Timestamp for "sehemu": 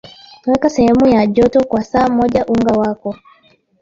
0.69-1.07